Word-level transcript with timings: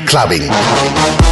Clubbing. 0.00 1.23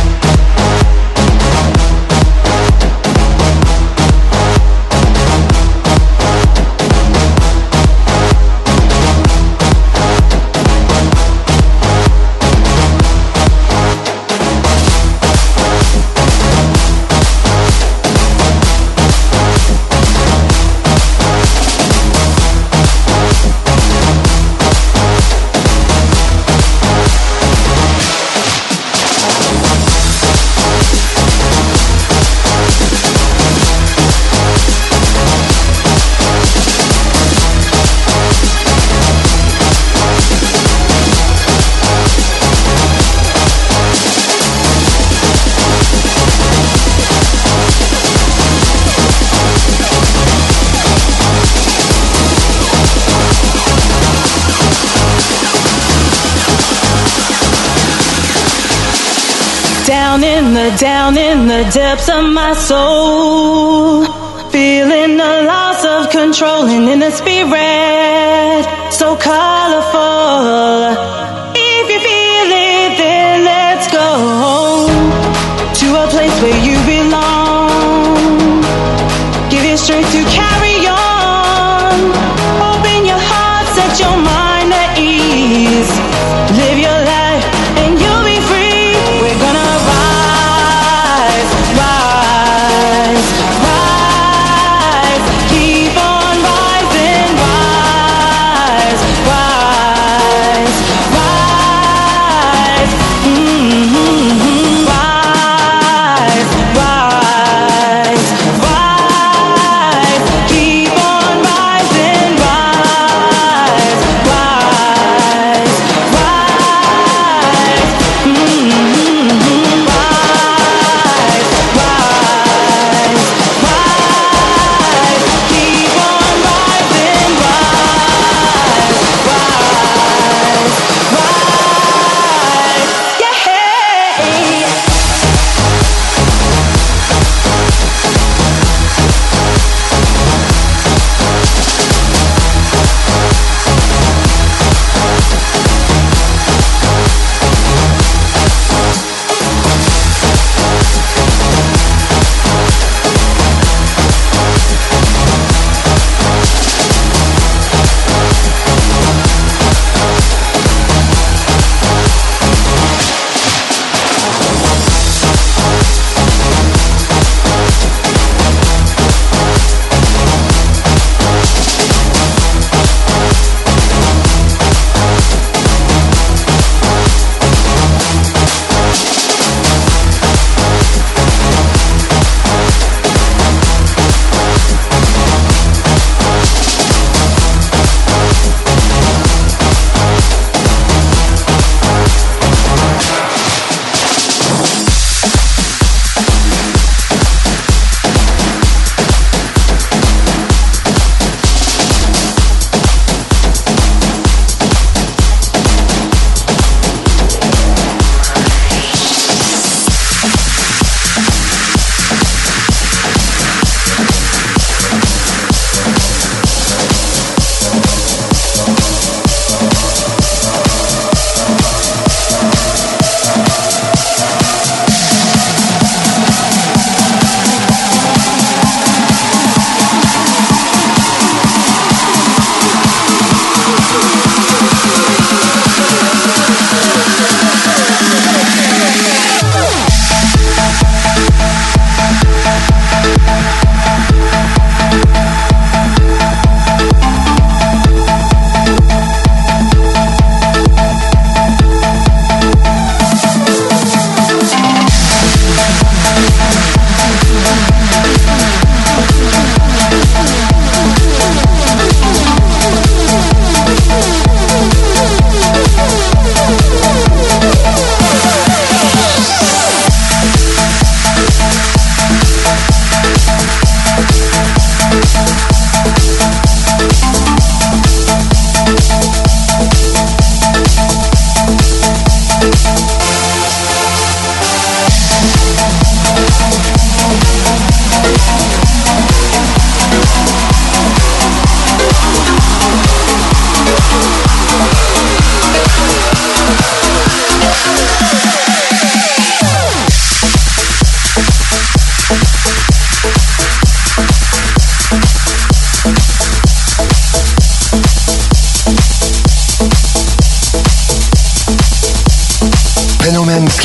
Down 60.70 61.18
in 61.18 61.48
the, 61.48 61.68
depths 61.74 62.08
of 62.08 62.32
my 62.32 62.54
soul. 62.54 64.04
Feeling 64.50 65.16
the 65.16 65.42
loss 65.42 65.84
of 65.84 66.10
control 66.10 66.66
and 66.66 66.88
in 66.88 67.00
the 67.00 67.10
spirit. 67.10 68.92
So 68.92 69.16
colorful. 69.16 71.21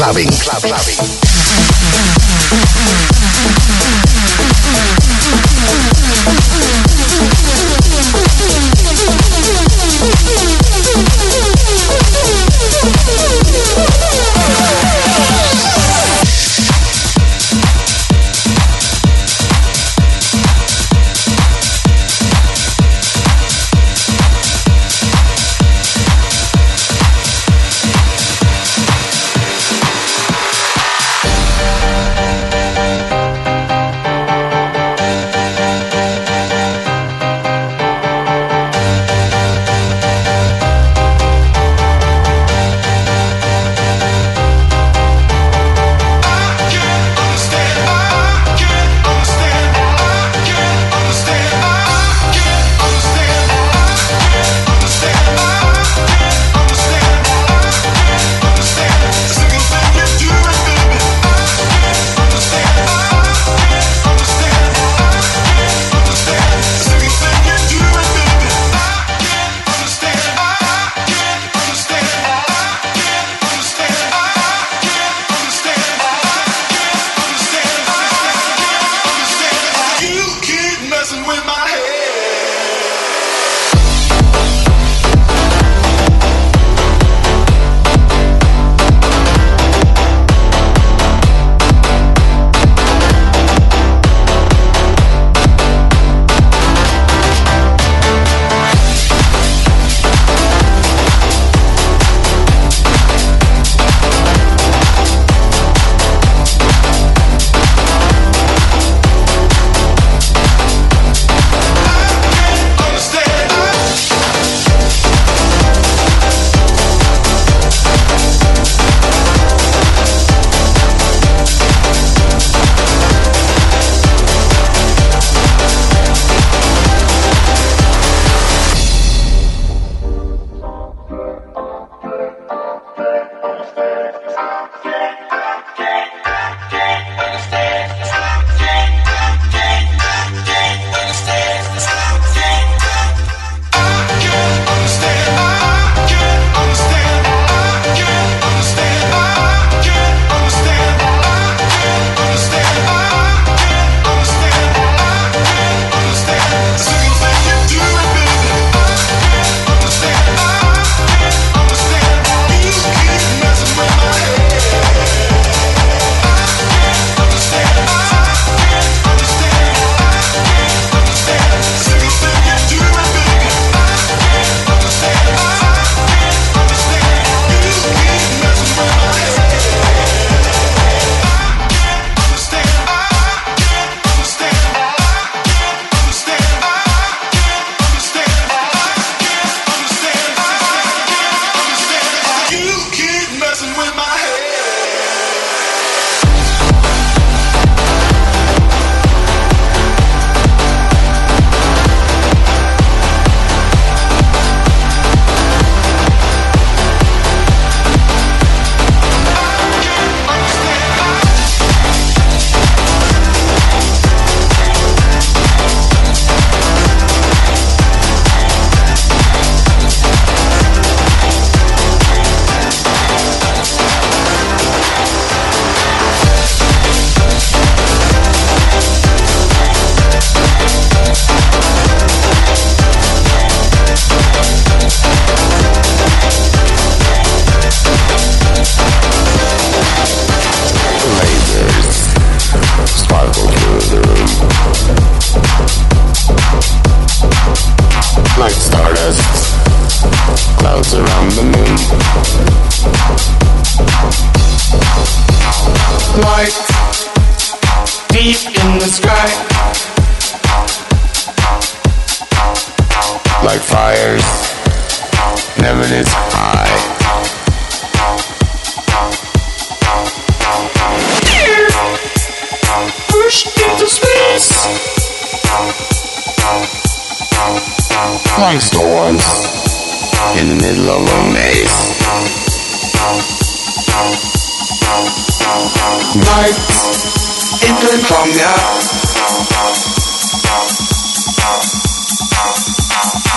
Clubbing. 0.07 0.29
clubbing. 0.31 1.16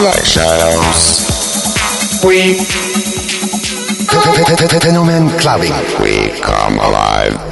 Like 0.02 0.24
shadows. 0.24 1.28
We 2.24 2.54
Fenomen 4.80 5.28
Clubbing. 5.38 5.72
We 6.02 6.40
come 6.40 6.78
alive. 6.78 7.50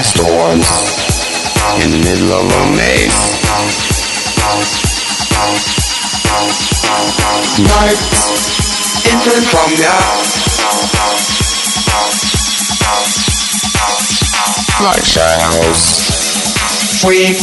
Like 0.00 0.06
storms 0.06 0.64
in 1.84 1.90
the 1.90 1.98
middle 1.98 2.32
of 2.32 2.48
a 2.48 2.64
maze. 2.72 3.12
Night 7.60 8.00
entering 9.12 9.44
from 9.44 9.68
the 9.76 9.92
like 14.80 15.04
shadows. 15.04 15.82
We 17.04 17.36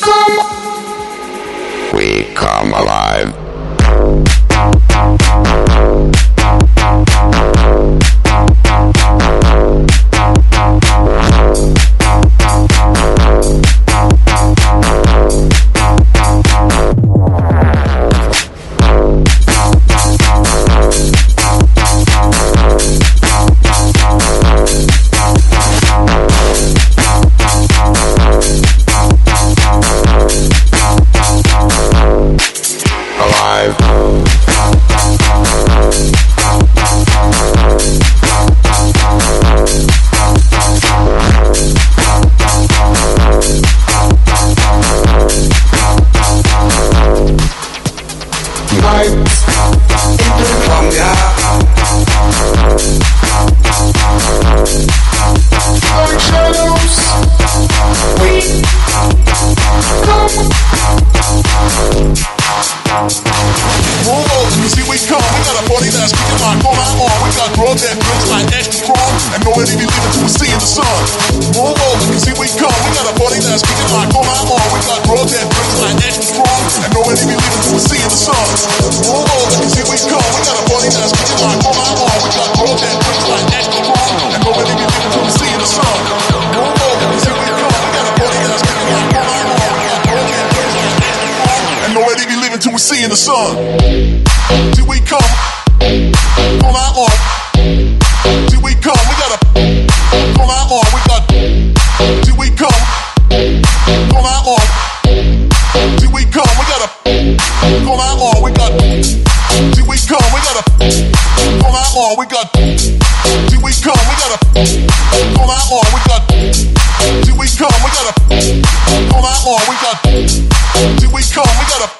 come, 0.00 0.43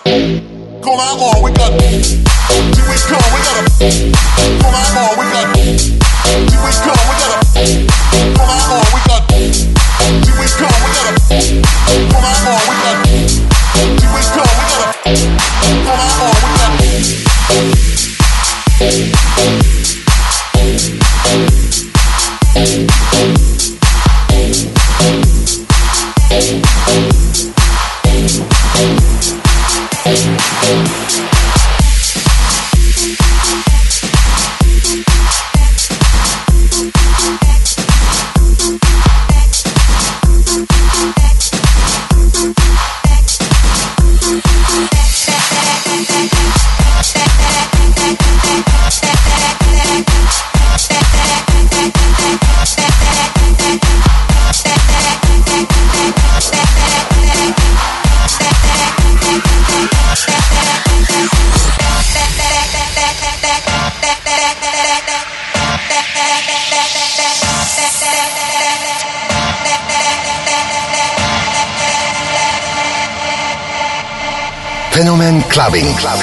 Come 0.05 1.01
on, 1.01 1.43
we 1.43 1.51
got. 1.53 1.81
Here 1.81 2.85
we 2.85 2.97
come, 3.09 3.25
we 3.33 3.41
got. 3.41 3.65
Come 4.61 4.75
on, 5.01 5.19
we 5.19 5.24
Clubbing. 75.75 75.97
Club, 75.97 76.14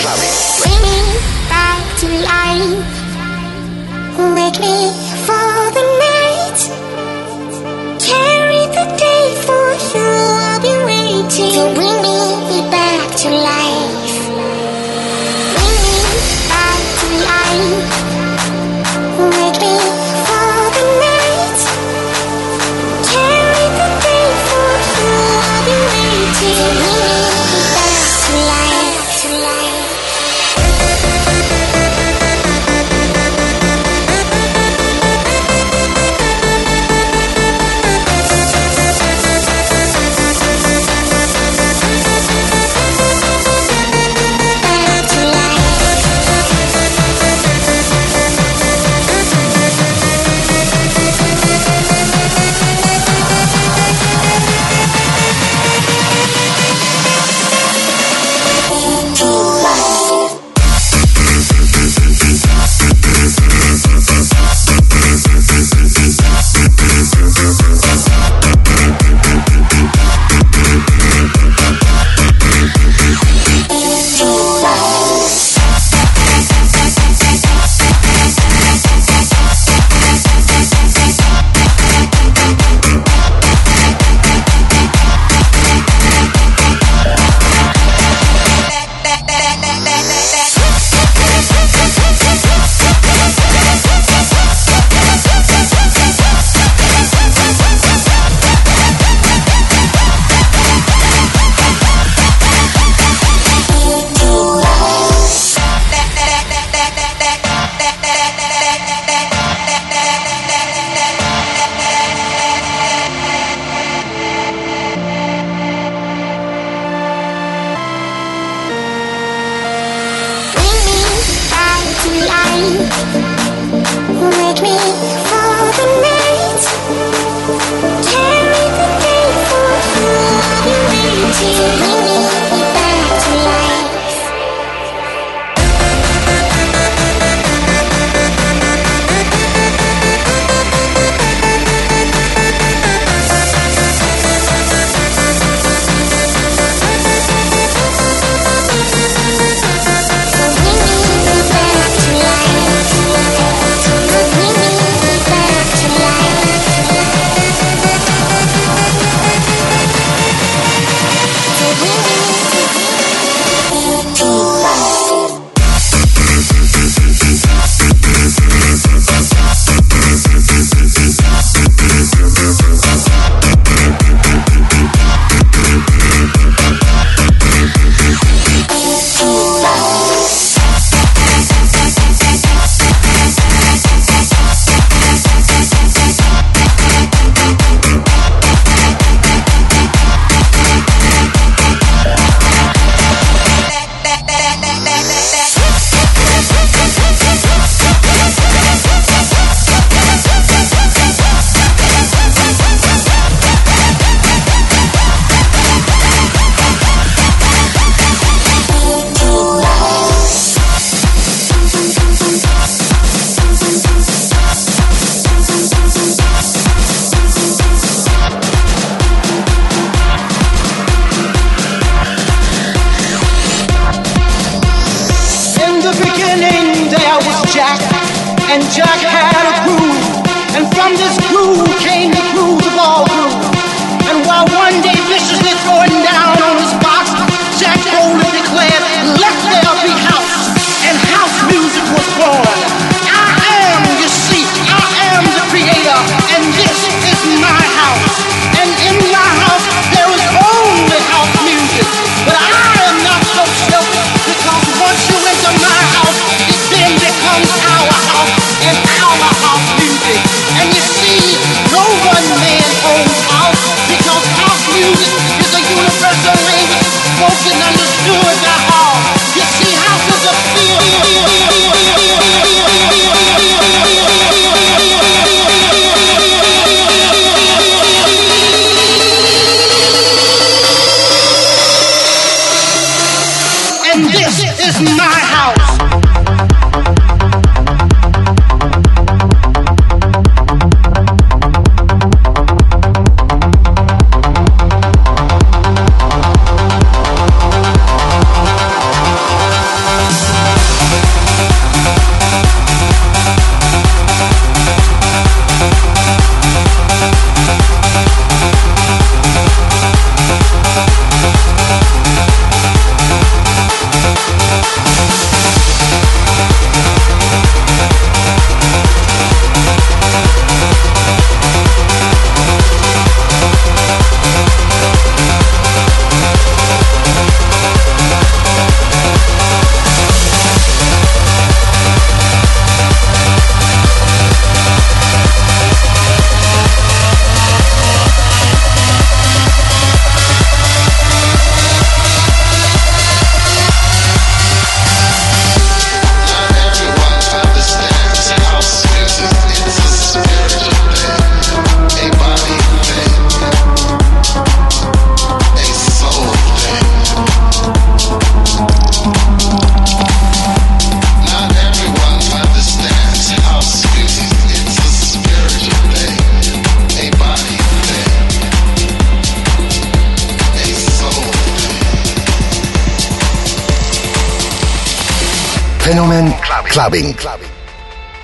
Fenomen 375.92 376.32
Clubbing. 376.70 377.14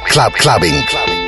Club 0.05 0.31
Clubbing. 0.35 0.71
We 0.71 1.26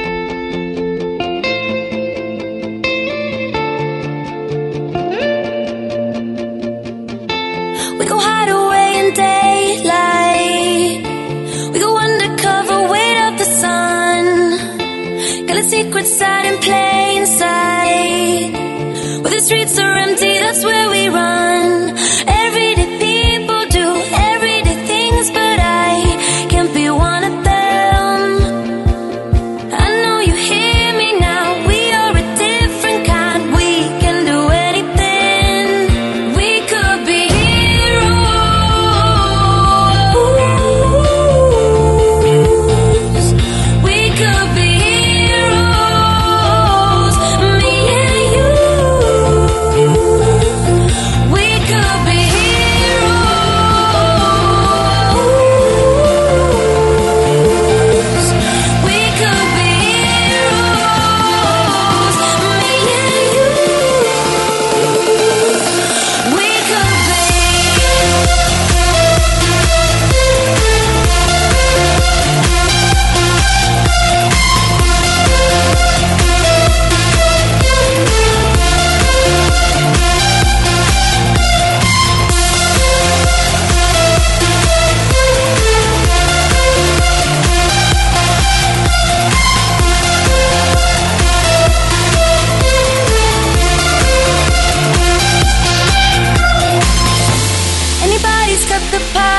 the 98.91 98.99
power. 99.13 99.38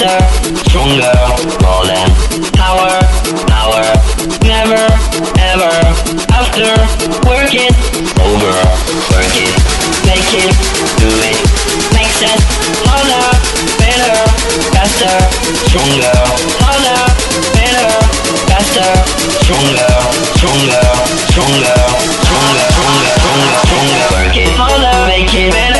Stronger, 0.00 1.12
more 1.60 1.84
power, 2.56 2.96
power. 3.52 3.84
Never, 4.48 4.80
ever, 5.36 5.76
after, 6.32 6.72
work 7.28 7.52
it, 7.52 7.74
over, 8.16 8.56
work 9.12 9.36
it, 9.36 9.52
make 10.08 10.32
it, 10.32 10.56
do 10.96 11.10
it, 11.20 11.36
make 11.92 12.08
sense, 12.16 12.40
harder, 12.88 13.28
better, 13.76 14.16
faster, 14.72 15.16
stronger, 15.68 16.16
harder, 16.64 17.00
better, 17.52 17.92
faster, 18.48 18.88
stronger, 19.44 19.84
stronger, 20.40 20.80
stronger, 21.28 21.76
stronger, 22.08 22.64
stronger, 22.64 23.04
stronger, 23.20 23.52
stronger, 23.68 24.00
work 24.16 24.36
it, 24.36 24.48
harder, 24.56 24.96
make 25.12 25.34
it 25.34 25.52
better, 25.52 25.79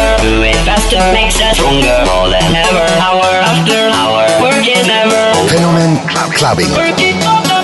do 0.71 0.97
it 0.97 1.01
faster, 1.01 1.13
make 1.13 1.33
sense, 1.33 1.59
stronger, 1.59 2.05
more 2.07 2.31
than 2.31 2.55
ever, 2.55 2.87
hour 3.03 3.27
after 3.43 3.91
hour, 3.91 4.27
work 4.43 4.67
it 4.67 4.87
never, 4.87 5.33
Fenomen 5.49 5.99
Club 6.09 6.33
Clubbing. 6.33 7.60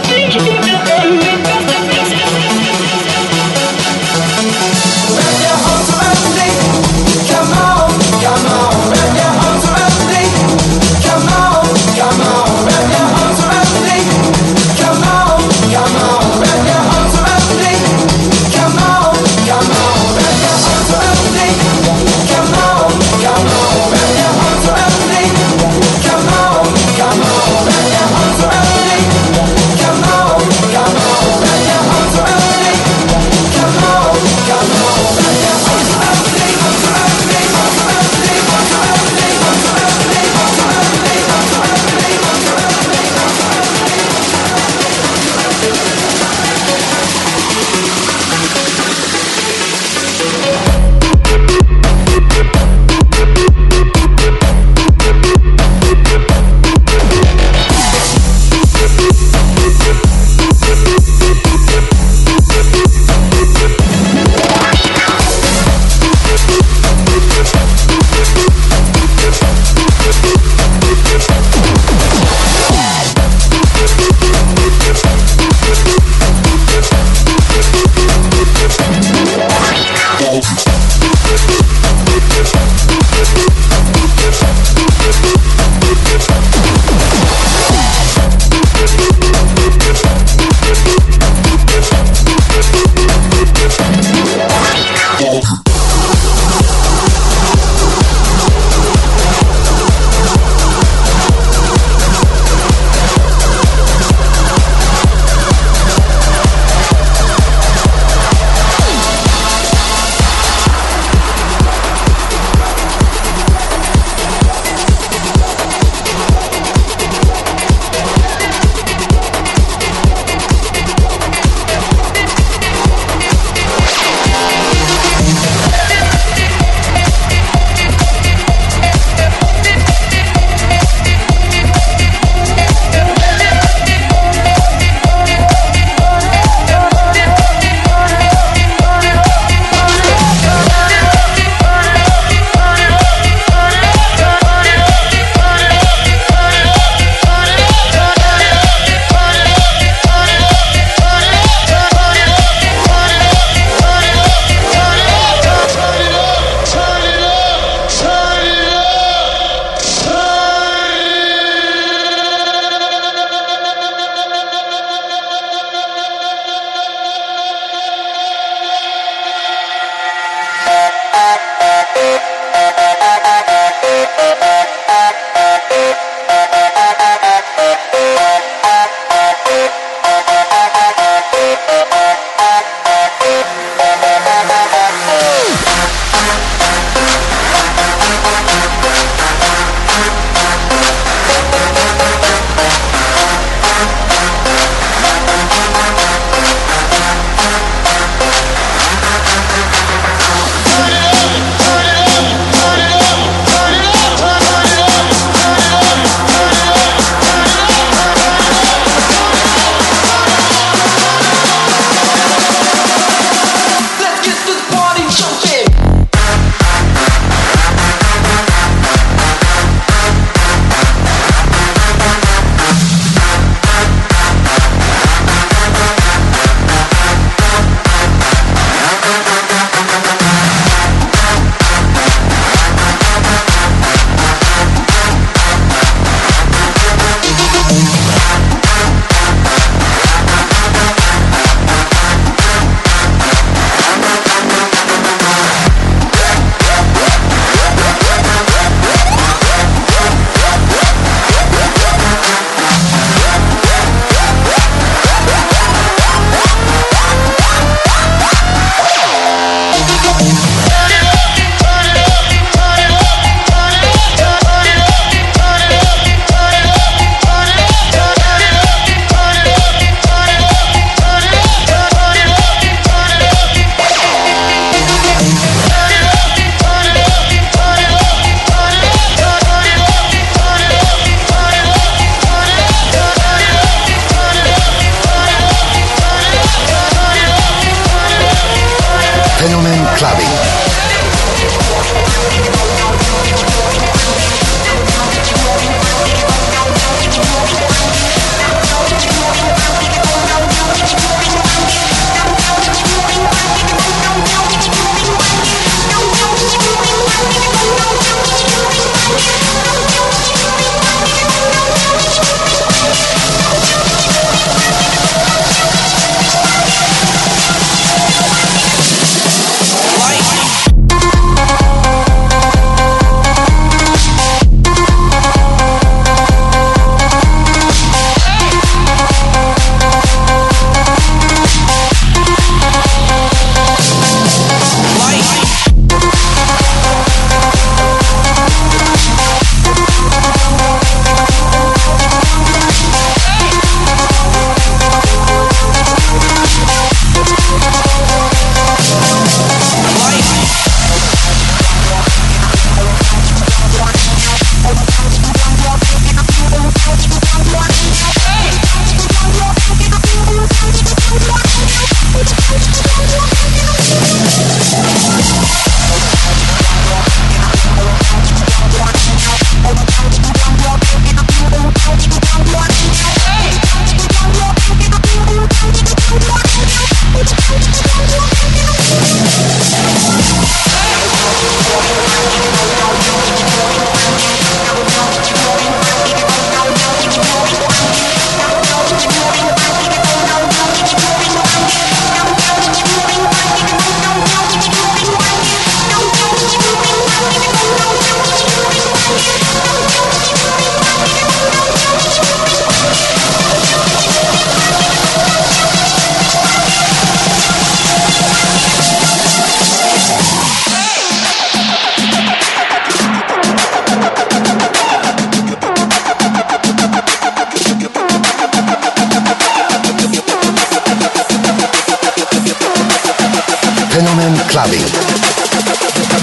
Clubbing. 424.57 424.89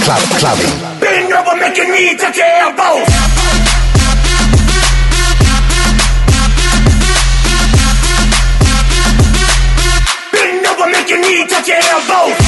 Club 0.01 0.21
clubbing. 0.41 0.73
Bend 0.99 1.31
over, 1.31 1.55
make 1.55 1.77
your 1.77 1.85
knee 1.85 2.17
touch 2.17 2.35
your 2.35 2.47
elbows. 2.47 3.07
Bend 10.31 10.65
over, 10.65 10.87
make 10.89 11.09
your 11.09 11.19
knee 11.19 11.45
touch 11.45 11.67
your 11.67 11.77
elbows. 11.77 12.42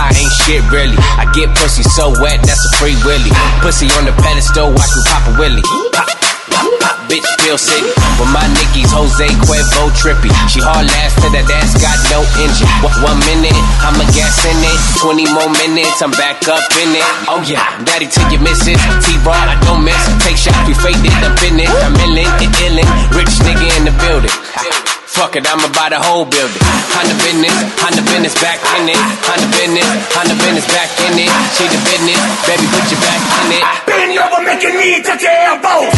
Fly, 0.00 0.16
ain't 0.16 0.32
shit 0.32 0.62
really. 0.72 0.96
I 1.20 1.28
get 1.32 1.52
pussy 1.56 1.84
so 1.84 2.12
wet, 2.20 2.40
that's 2.42 2.64
a 2.64 2.72
free 2.80 2.96
willy. 3.04 3.30
Pussy 3.60 3.86
on 4.00 4.08
the 4.08 4.14
pedestal, 4.24 4.72
watch 4.72 4.92
me 4.96 5.02
pop 5.04 5.24
a 5.28 5.32
willy. 5.36 5.62
Pop, 5.92 6.08
pop, 6.48 6.66
pop, 6.80 6.96
bitch, 7.08 7.26
Bill 7.44 7.58
City. 7.58 7.92
With 8.16 8.32
my 8.32 8.44
Nickies, 8.56 8.88
Jose 8.92 9.28
Cuervo 9.44 9.92
trippy. 9.92 10.32
She 10.48 10.60
hard 10.64 10.88
last 10.88 11.20
to 11.20 11.28
that 11.36 11.44
ass 11.52 11.76
got 11.76 11.96
no 12.08 12.24
engine. 12.40 12.68
One, 13.04 13.20
minute, 13.28 13.56
I'ma 13.84 14.04
gas 14.16 14.40
in 14.48 14.56
it. 14.64 14.78
20 15.04 15.28
more 15.36 15.50
minutes, 15.60 16.00
I'm 16.00 16.12
back 16.16 16.48
up 16.48 16.64
in 16.80 16.96
it. 16.96 17.06
Oh 17.28 17.44
yeah, 17.44 17.64
daddy 17.84 18.08
till 18.08 18.28
you 18.32 18.40
miss 18.40 18.64
it. 18.64 18.80
T-Raw, 19.04 19.36
I 19.36 19.56
don't 19.68 19.84
miss. 19.84 20.00
Take 20.24 20.40
shots, 20.40 20.56
we 20.64 20.74
fake 20.80 21.00
it, 21.04 21.12
I'm 21.20 21.36
in 21.44 21.60
it. 21.60 21.68
I'm 21.68 21.94
illin', 22.00 22.30
it 22.40 22.52
illin'. 22.64 22.88
Rich 23.12 23.34
nigga 23.44 23.68
in 23.76 23.84
the 23.84 23.94
building. 24.00 24.89
Fuck 25.10 25.34
it, 25.34 25.42
I'ma 25.42 25.66
buy 25.74 25.90
the 25.90 25.98
whole 25.98 26.22
building. 26.24 26.62
Honda 26.94 27.14
business, 27.18 27.50
Honda 27.82 28.02
business 28.06 28.34
back 28.38 28.62
in 28.78 28.94
it. 28.94 29.00
Honda 29.26 29.50
business, 29.58 29.90
Honda 30.14 30.34
business 30.38 30.66
back 30.70 30.86
in 31.02 31.18
it. 31.18 31.30
She 31.58 31.66
the 31.66 31.80
business, 31.82 32.20
baby, 32.46 32.66
put 32.70 32.86
your 32.86 33.00
back 33.02 33.18
in 33.42 33.58
it. 33.58 33.64
Bend 33.90 34.14
over, 34.14 34.40
make 34.46 34.62
your 34.62 34.74
knee 34.78 35.02
touch 35.02 35.22
your 35.26 35.34
elbows. 35.34 35.90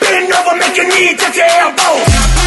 Bend 0.00 0.32
over, 0.32 0.56
make 0.56 0.76
your 0.80 0.88
knee 0.88 1.12
touch 1.14 1.36
your 1.36 1.46
elbows. 1.60 2.41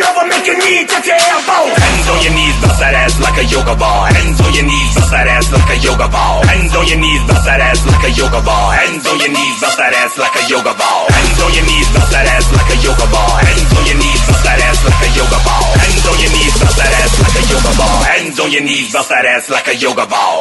Over, 0.00 0.24
make 0.32 0.46
your 0.48 0.56
knee 0.56 0.88
touch 0.88 1.06
your 1.06 1.20
elbows. 1.20 1.76
Hands 1.76 2.08
on 2.08 2.18
your 2.24 2.32
knees, 2.32 2.56
bust 2.64 2.80
that 2.80 2.94
ass 2.96 3.20
like 3.20 3.36
a 3.36 3.44
yoga 3.52 3.74
ball. 3.76 4.08
Hands 4.08 4.40
on 4.40 4.52
your 4.56 4.64
knees, 4.64 4.90
bust 4.96 5.12
that 5.12 5.28
ass 5.28 5.52
like 5.52 5.70
a 5.70 5.76
yoga 5.84 6.08
ball. 6.08 6.40
Hands 6.48 6.72
on 6.72 6.86
your 6.88 6.98
knees, 6.98 7.22
bust 7.28 7.44
that 7.44 7.60
ass 7.60 7.84
like 7.84 8.04
a 8.04 8.10
yoga 8.16 8.40
ball. 8.40 8.68
Hands 8.72 9.04
on 9.04 9.16
your 9.20 9.32
knees, 9.32 9.56
bust 9.60 9.76
that 9.76 9.92
ass 9.92 10.16
like 10.16 10.36
a 10.40 10.42
yoga 10.48 10.72
ball. 10.72 11.04
Hands 11.12 11.38
on 11.44 11.52
your 11.52 11.66
knees, 11.68 11.88
bust 11.92 12.10
that 12.16 12.26
ass 12.32 12.48
like 12.48 12.70
a 12.72 12.76
yoga 12.80 13.06
ball. 13.12 13.34
Hands 13.44 13.72
on 13.76 13.84
your 13.84 13.98
knees, 14.00 14.22
bust 14.24 14.42
that 14.48 14.60
ass 14.64 14.80
like 14.88 15.02
a 15.04 15.08
yoga 15.20 15.38
ball. 15.44 15.68
Hands 15.76 16.04
on 16.08 16.16
your 16.16 16.32
knees, 16.32 16.54
bust 16.56 16.76
that 16.80 16.92
ass 16.96 17.12
like 17.20 17.36
a 17.36 17.44
yoga 17.52 17.72
ball. 17.76 17.98
Hands 18.08 18.36
on 18.40 18.48
your 18.50 18.64
knees, 18.64 18.88
bust 18.92 19.08
that 19.12 19.24
ass 19.28 19.44
like 19.52 19.68
a 19.68 19.76
yoga 19.76 20.06
ball. 20.08 20.40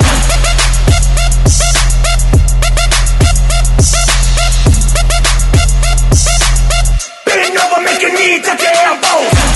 Bend 7.28 7.57
over, 7.60 7.82
make 7.84 8.01
your 8.01 8.14
knee 8.16 8.39
touch 8.41 8.62
your 8.64 8.76
elbows. 8.88 9.48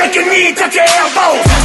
making 0.00 0.28
me 0.28 0.54
touch 0.54 0.74
your 0.74 0.84
elbows. 0.88 1.59